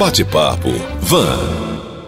[0.00, 0.70] Bate-papo
[1.02, 1.38] Van.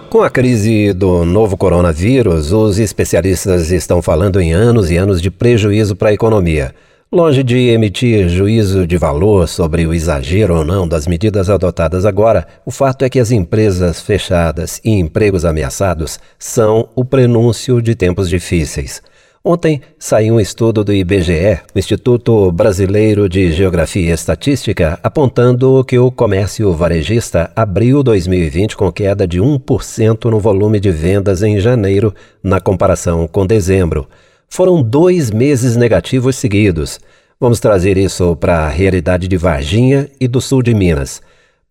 [0.08, 5.31] Com a crise do novo coronavírus, os especialistas estão falando em anos e anos de
[5.31, 6.75] prejuízo para a economia.
[7.13, 12.46] Longe de emitir juízo de valor sobre o exagero ou não das medidas adotadas agora,
[12.64, 18.27] o fato é que as empresas fechadas e empregos ameaçados são o prenúncio de tempos
[18.30, 19.02] difíceis.
[19.45, 25.98] Ontem saiu um estudo do IBGE, o Instituto Brasileiro de Geografia e Estatística, apontando que
[25.98, 32.15] o comércio varejista abriu 2020 com queda de 1% no volume de vendas em janeiro,
[32.41, 34.09] na comparação com dezembro.
[34.48, 37.01] Foram dois meses negativos seguidos.
[37.40, 41.20] Vamos trazer isso para a realidade de Varginha e do sul de Minas.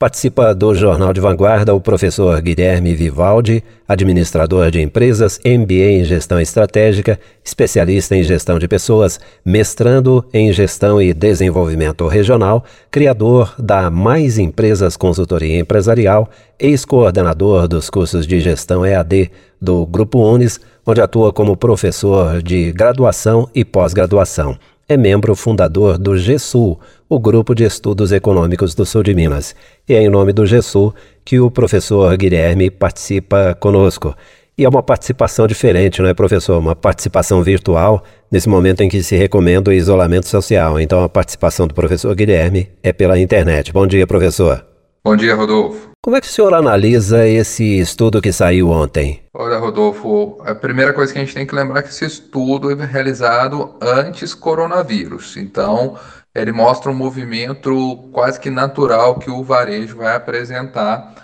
[0.02, 6.40] Participa do Jornal de Vanguarda o professor Guilherme Vivaldi, administrador de empresas, MBA em gestão
[6.40, 14.40] estratégica, especialista em gestão de pessoas, mestrando em gestão e desenvolvimento regional, criador da Mais
[14.40, 16.28] Empresas Consultoria Empresarial,
[16.58, 19.30] ex-coordenador dos cursos de gestão EAD
[19.62, 24.58] do Grupo Unis, onde atua como professor de graduação e pós-graduação.
[24.90, 26.80] É membro fundador do GESUL,
[27.12, 29.54] o Grupo de Estudos Econômicos do Sul de Minas.
[29.86, 30.96] E é em nome do GESUL
[31.26, 34.16] que o professor Guilherme participa conosco.
[34.58, 36.58] E é uma participação diferente, não é, professor?
[36.58, 38.02] Uma participação virtual,
[38.32, 40.80] nesse momento em que se recomenda o isolamento social.
[40.80, 43.74] Então, a participação do professor Guilherme é pela internet.
[43.74, 44.71] Bom dia, professor.
[45.04, 45.90] Bom dia, Rodolfo.
[46.04, 49.24] Como é que o senhor analisa esse estudo que saiu ontem?
[49.34, 52.70] Olha, Rodolfo, a primeira coisa que a gente tem que lembrar é que esse estudo
[52.70, 55.38] é realizado antes coronavírus.
[55.38, 55.98] Então,
[56.36, 61.16] ele mostra um movimento quase que natural que o varejo vai apresentar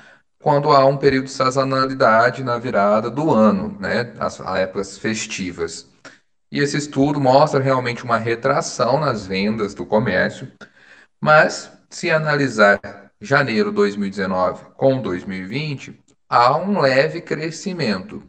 [0.41, 5.87] quando há um período de sazonalidade na virada do ano, né, as épocas festivas.
[6.51, 10.47] E esse estudo mostra realmente uma retração nas vendas do comércio,
[11.21, 12.79] mas se analisar
[13.19, 18.21] janeiro 2019 com 2020, há um leve crescimento.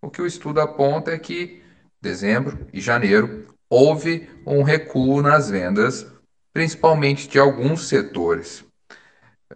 [0.00, 1.62] O que o estudo aponta é que
[2.00, 6.06] dezembro e janeiro houve um recuo nas vendas,
[6.52, 8.64] principalmente de alguns setores.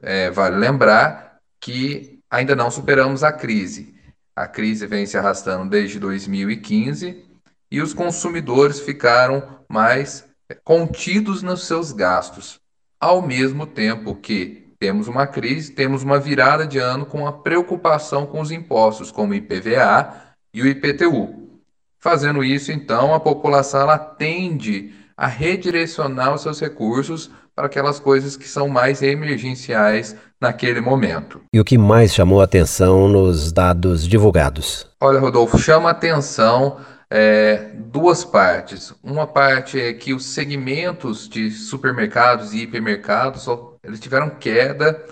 [0.02, 3.94] É, vale lembrar que ainda não superamos a crise.
[4.34, 7.24] A crise vem se arrastando desde 2015
[7.70, 10.24] e os consumidores ficaram mais
[10.62, 12.60] contidos nos seus gastos,
[13.00, 18.26] ao mesmo tempo que temos uma crise, temos uma virada de ano com a preocupação
[18.26, 20.14] com os impostos, como o IPVA
[20.52, 21.46] e o IPTU.
[21.98, 28.36] Fazendo isso, então, a população ela tende a redirecionar os seus recursos para aquelas coisas
[28.36, 31.40] que são mais emergenciais naquele momento.
[31.52, 34.86] E o que mais chamou a atenção nos dados divulgados?
[35.00, 36.78] Olha, Rodolfo, chama a atenção
[37.10, 38.92] é, duas partes.
[39.02, 43.46] Uma parte é que os segmentos de supermercados e hipermercados
[43.86, 45.04] eles tiveram queda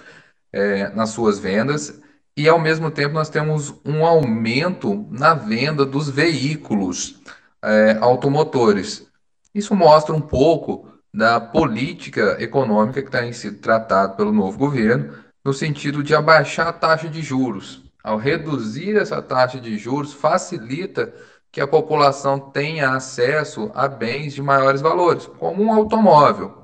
[0.53, 2.01] é, nas suas vendas
[2.37, 7.21] e ao mesmo tempo nós temos um aumento na venda dos veículos
[7.63, 9.07] é, automotores.
[9.55, 15.15] Isso mostra um pouco da política econômica que está sido tratado pelo novo governo,
[15.45, 17.85] no sentido de abaixar a taxa de juros.
[18.03, 21.15] Ao reduzir essa taxa de juros, facilita
[21.53, 26.64] que a população tenha acesso a bens de maiores valores, como um automóvel.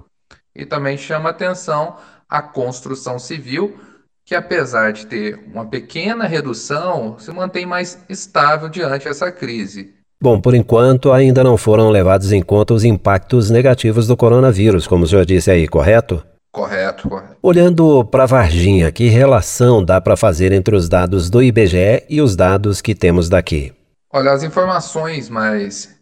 [0.60, 1.97] E também chama atenção
[2.28, 3.81] a construção civil,
[4.26, 9.94] que apesar de ter uma pequena redução, se mantém mais estável diante dessa crise.
[10.22, 15.04] Bom, por enquanto ainda não foram levados em conta os impactos negativos do coronavírus, como
[15.04, 16.22] o senhor disse aí, correto?
[16.53, 17.37] Correto, correto.
[17.42, 22.37] Olhando para Varginha, que relação dá para fazer entre os dados do IBGE e os
[22.37, 23.72] dados que temos daqui?
[24.12, 25.97] Olha, as informações mais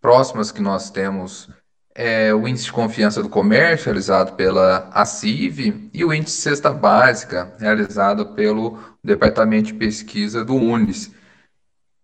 [0.00, 1.50] próximas que nós temos
[2.00, 6.70] é o índice de confiança do comércio, realizado pela ACIV, e o índice de cesta
[6.70, 11.12] básica, realizado pelo Departamento de Pesquisa do UNES.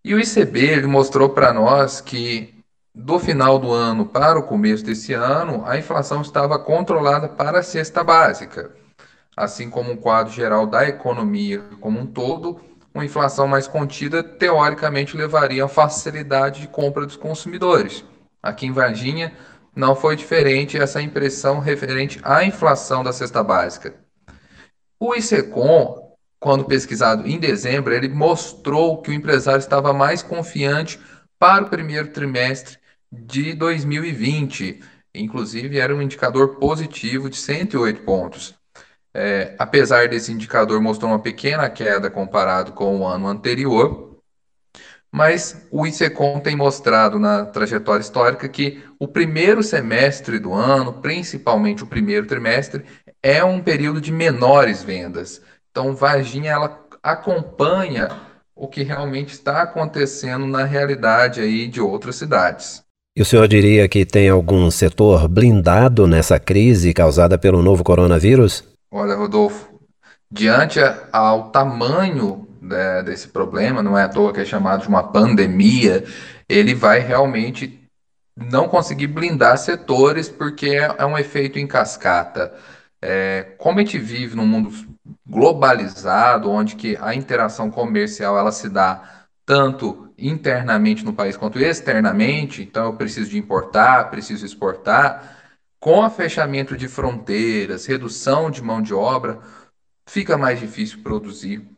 [0.05, 2.53] E o ICB ele mostrou para nós que
[2.93, 7.63] do final do ano para o começo desse ano, a inflação estava controlada para a
[7.63, 8.73] cesta básica,
[9.37, 12.61] assim como o quadro geral da economia como um todo
[12.93, 18.05] uma inflação mais contida, teoricamente levaria a facilidade de compra dos consumidores.
[18.41, 19.33] Aqui em Varginha
[19.75, 23.95] não foi diferente essa impressão referente à inflação da cesta básica.
[24.99, 31.01] O ICECOM, quando pesquisado em dezembro, ele mostrou que o empresário estava mais confiante
[31.39, 32.79] para o primeiro trimestre
[33.11, 34.81] de 2020.
[35.15, 38.55] Inclusive, era um indicador positivo de 108 pontos.
[39.13, 44.14] É, apesar desse indicador mostrar uma pequena queda comparado com o ano anterior,
[45.15, 51.85] mas o ICECOM tem mostrado na trajetória histórica que o primeiro semestre do ano, principalmente
[51.85, 52.85] o primeiro trimestre,
[53.23, 55.41] é um período de menores vendas.
[55.71, 58.09] Então, Varginha ela acompanha
[58.57, 62.83] o que realmente está acontecendo na realidade aí de outras cidades.
[63.17, 68.65] E o senhor diria que tem algum setor blindado nessa crise causada pelo novo coronavírus?
[68.91, 69.79] Olha, Rodolfo,
[70.29, 70.81] diante
[71.13, 76.05] ao tamanho né, desse problema, não é à toa que é chamado de uma pandemia,
[76.49, 77.81] ele vai realmente
[78.37, 82.53] não conseguir blindar setores porque é, é um efeito em cascata.
[83.01, 84.71] É, como a gente vive num mundo
[85.27, 92.63] globalizado, onde que a interação comercial ela se dá tanto internamente no país quanto externamente,
[92.63, 95.37] então eu preciso de importar, preciso exportar,
[95.79, 99.41] com o fechamento de fronteiras, redução de mão de obra,
[100.07, 101.69] fica mais difícil produzir,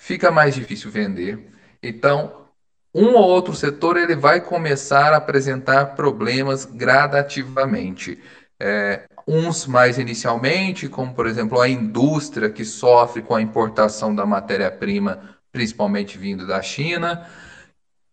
[0.00, 1.52] fica mais difícil vender.
[1.82, 2.46] Então,
[2.92, 8.18] um ou outro setor ele vai começar a apresentar problemas gradativamente.
[8.58, 14.24] É, uns mais inicialmente, como por exemplo a indústria que sofre com a importação da
[14.24, 17.26] matéria-prima, principalmente vindo da China,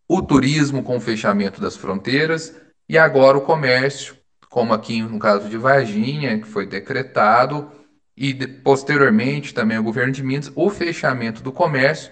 [0.09, 2.53] o turismo com o fechamento das fronteiras
[2.87, 4.17] e agora o comércio,
[4.49, 7.71] como aqui no caso de Varginha, que foi decretado,
[8.17, 12.11] e posteriormente também o governo de Minas, o fechamento do comércio,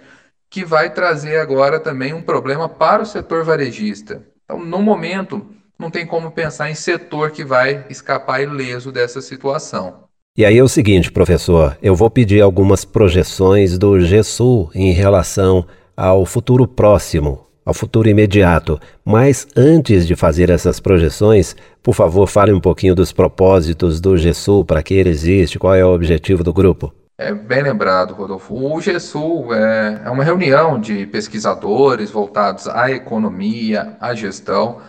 [0.50, 4.24] que vai trazer agora também um problema para o setor varejista.
[4.44, 5.46] Então, no momento,
[5.78, 10.06] não tem como pensar em setor que vai escapar ileso dessa situação.
[10.38, 15.66] E aí é o seguinte, professor, eu vou pedir algumas projeções do GESUL em relação
[15.96, 18.80] ao futuro próximo, ao futuro imediato.
[19.04, 24.64] Mas antes de fazer essas projeções, por favor, fale um pouquinho dos propósitos do GESUL,
[24.64, 26.94] para que ele existe, qual é o objetivo do grupo.
[27.18, 28.54] É bem lembrado, Rodolfo.
[28.54, 34.82] O GESUL é, é uma reunião de pesquisadores voltados à economia, à gestão,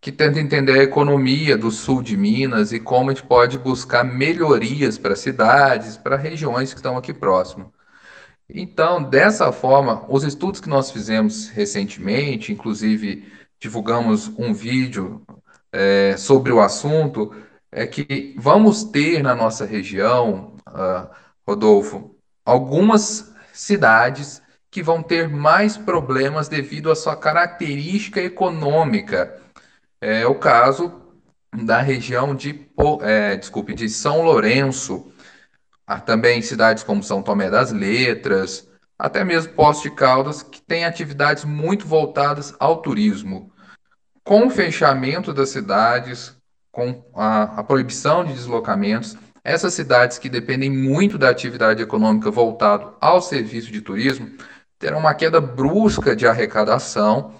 [0.00, 4.02] que tenta entender a economia do sul de Minas e como a gente pode buscar
[4.02, 7.72] melhorias para cidades, para regiões que estão aqui próximo.
[8.48, 15.22] Então, dessa forma, os estudos que nós fizemos recentemente, inclusive divulgamos um vídeo
[15.72, 17.34] é, sobre o assunto,
[17.72, 21.08] é que vamos ter na nossa região, uh,
[21.46, 22.14] Rodolfo,
[22.44, 29.40] algumas cidades que vão ter mais problemas devido à sua característica econômica.
[30.00, 30.92] É o caso
[31.52, 32.68] da região de,
[33.02, 35.12] é, desculpe, de São Lourenço,
[35.86, 40.84] Há também cidades como São Tomé das Letras, até mesmo Poços de Caldas, que têm
[40.84, 43.52] atividades muito voltadas ao turismo.
[44.22, 46.36] Com o fechamento das cidades,
[46.72, 52.94] com a, a proibição de deslocamentos, essas cidades que dependem muito da atividade econômica voltada
[53.00, 54.30] ao serviço de turismo
[54.78, 57.34] terão uma queda brusca de arrecadação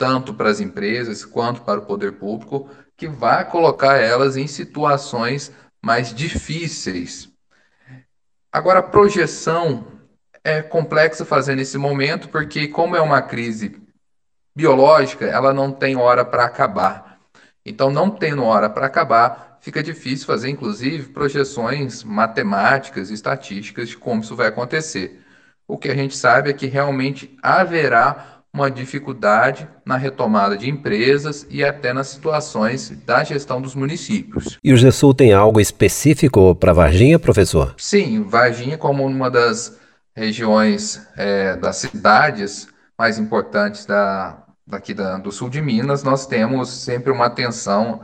[0.00, 5.52] tanto para as empresas quanto para o poder público, que vai colocar elas em situações
[5.84, 7.29] mais difíceis.
[8.52, 9.86] Agora, a projeção
[10.42, 13.80] é complexa fazer nesse momento, porque, como é uma crise
[14.56, 17.20] biológica, ela não tem hora para acabar.
[17.64, 24.22] Então, não tendo hora para acabar, fica difícil fazer, inclusive, projeções matemáticas, estatísticas de como
[24.22, 25.20] isso vai acontecer.
[25.68, 31.46] O que a gente sabe é que realmente haverá uma dificuldade na retomada de empresas
[31.48, 34.58] e até nas situações da gestão dos municípios.
[34.62, 37.74] E o GESUL tem algo específico para Varginha, professor?
[37.78, 39.78] Sim, Varginha, como uma das
[40.14, 46.68] regiões é, das cidades mais importantes da, daqui da, do sul de Minas, nós temos
[46.68, 48.00] sempre uma atenção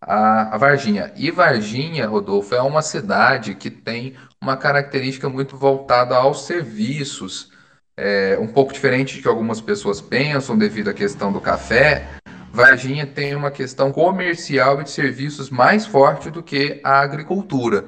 [0.00, 1.12] à, à Varginha.
[1.14, 7.52] E Varginha, Rodolfo, é uma cidade que tem uma característica muito voltada aos serviços
[8.00, 12.08] é, um pouco diferente de que algumas pessoas pensam devido à questão do café,
[12.50, 17.84] Varginha tem uma questão comercial e de serviços mais forte do que a agricultura.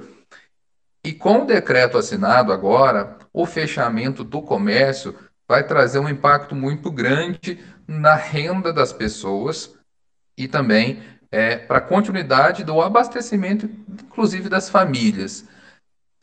[1.03, 5.17] E com o decreto assinado agora, o fechamento do comércio
[5.49, 9.75] vai trazer um impacto muito grande na renda das pessoas
[10.37, 15.49] e também é, para a continuidade do abastecimento, inclusive das famílias.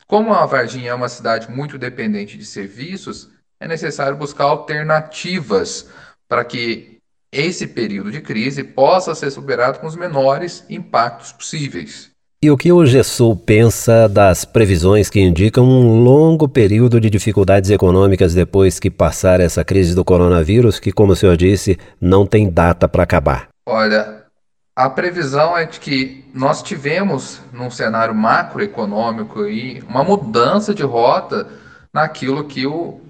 [0.06, 5.86] Como a Varginha é uma cidade muito dependente de serviços, é necessário buscar alternativas
[6.26, 6.98] para que
[7.30, 12.10] esse período de crise possa ser superado com os menores impactos possíveis.
[12.42, 17.68] E o que o GESUL pensa das previsões que indicam um longo período de dificuldades
[17.68, 22.48] econômicas depois que passar essa crise do coronavírus, que, como o senhor disse, não tem
[22.48, 23.48] data para acabar?
[23.68, 24.24] Olha,
[24.74, 31.46] a previsão é de que nós tivemos, num cenário macroeconômico, aí, uma mudança de rota
[31.92, 33.00] naquilo que o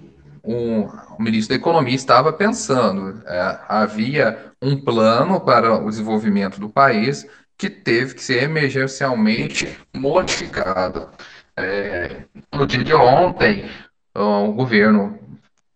[0.43, 0.87] o,
[1.19, 3.23] o ministro da Economia estava pensando.
[3.27, 11.11] É, havia um plano para o desenvolvimento do país que teve que ser emergencialmente modificado.
[11.57, 13.69] É, no dia de ontem,
[14.15, 15.19] o governo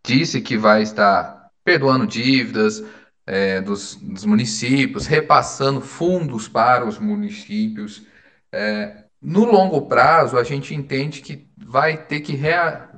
[0.04, 2.82] disse que vai estar perdoando dívidas
[3.26, 8.06] é, dos, dos, municípios, repassando fundos para os municípios.
[8.52, 12.52] É, no longo prazo, a gente entende que vai ter que re,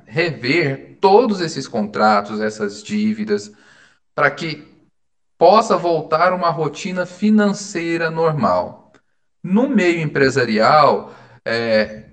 [0.05, 3.49] rever todos esses contratos, essas dívidas,
[4.13, 4.67] para que
[5.37, 8.91] possa voltar uma rotina financeira normal.
[9.41, 11.15] No meio empresarial,
[11.45, 12.03] é,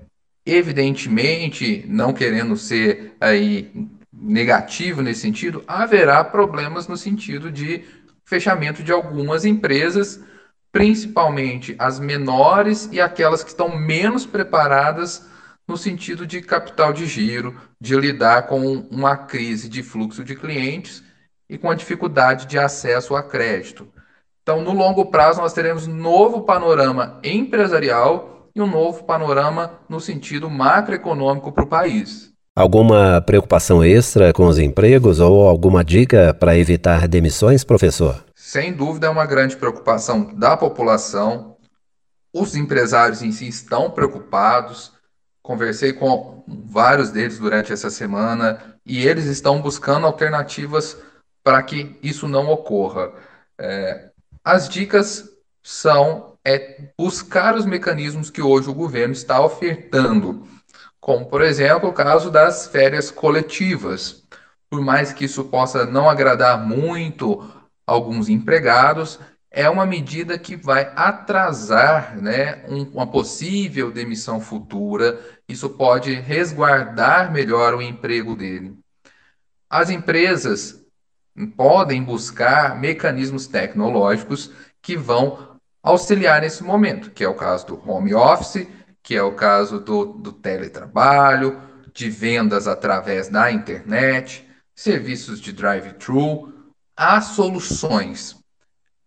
[0.46, 7.84] evidentemente, não querendo ser aí negativo nesse sentido, haverá problemas no sentido de
[8.24, 10.20] fechamento de algumas empresas,
[10.74, 15.24] principalmente as menores e aquelas que estão menos preparadas
[15.68, 21.00] no sentido de capital de giro, de lidar com uma crise de fluxo de clientes
[21.48, 23.86] e com a dificuldade de acesso a crédito.
[24.42, 30.50] Então, no longo prazo, nós teremos novo panorama empresarial e um novo panorama no sentido
[30.50, 32.32] macroeconômico para o país.
[32.56, 38.24] Alguma preocupação extra com os empregos ou alguma dica para evitar demissões, professor?
[38.46, 41.56] Sem dúvida, é uma grande preocupação da população.
[42.30, 44.92] Os empresários em si estão preocupados.
[45.42, 50.98] Conversei com vários deles durante essa semana e eles estão buscando alternativas
[51.42, 53.14] para que isso não ocorra.
[53.58, 54.10] É,
[54.44, 55.26] as dicas
[55.62, 60.46] são é, buscar os mecanismos que hoje o governo está ofertando,
[61.00, 64.22] como, por exemplo, o caso das férias coletivas.
[64.68, 69.18] Por mais que isso possa não agradar muito alguns empregados,
[69.50, 75.20] é uma medida que vai atrasar né, um, uma possível demissão futura.
[75.48, 78.76] Isso pode resguardar melhor o emprego dele.
[79.70, 80.84] As empresas
[81.56, 84.50] podem buscar mecanismos tecnológicos
[84.82, 88.66] que vão auxiliar nesse momento, que é o caso do home office,
[89.02, 91.60] que é o caso do, do teletrabalho,
[91.92, 96.53] de vendas através da internet, serviços de drive-thru.
[96.96, 98.36] Há soluções.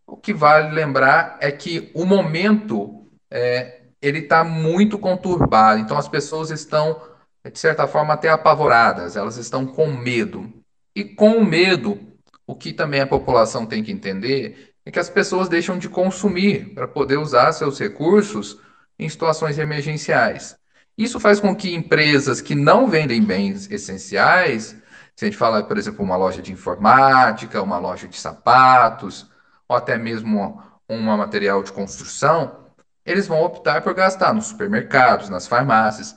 [0.05, 6.07] O que vale lembrar é que o momento é, ele está muito conturbado, então as
[6.07, 7.01] pessoas estão,
[7.43, 10.51] de certa forma, até apavoradas, elas estão com medo.
[10.95, 11.99] E com o medo,
[12.45, 16.73] o que também a população tem que entender é que as pessoas deixam de consumir
[16.73, 18.57] para poder usar seus recursos
[18.97, 20.57] em situações emergenciais.
[20.97, 24.75] Isso faz com que empresas que não vendem bens essenciais,
[25.17, 29.27] se a gente fala, por exemplo, uma loja de informática, uma loja de sapatos,
[29.67, 32.67] ou até mesmo um material de construção,
[33.03, 36.15] eles vão optar por gastar nos supermercados, nas farmácias.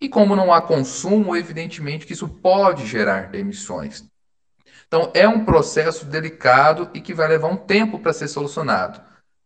[0.00, 4.04] E como não há consumo, evidentemente que isso pode gerar demissões.
[4.86, 9.00] Então, é um processo delicado e que vai levar um tempo para ser solucionado.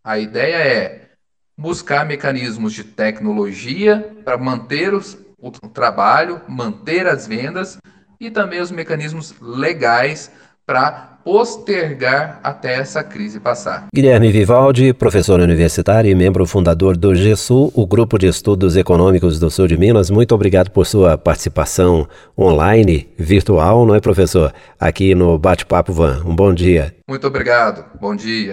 [0.04, 1.10] A ideia é
[1.56, 7.78] buscar mecanismos de tecnologia para manter os, o trabalho, manter as vendas
[8.21, 10.30] e também os mecanismos legais
[10.66, 13.87] para postergar até essa crise passar.
[13.94, 19.50] Guilherme Vivaldi, professor universitário e membro fundador do GESU, o Grupo de Estudos Econômicos do
[19.50, 22.06] Sul de Minas, muito obrigado por sua participação
[22.38, 24.52] online, virtual, não é, professor?
[24.78, 26.23] Aqui no Bate-Papo Van.
[26.26, 26.94] Um bom dia.
[27.09, 27.85] Muito obrigado.
[27.99, 28.52] Bom dia.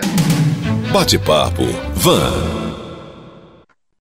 [0.93, 1.63] Bate-Papo
[1.93, 2.70] Van.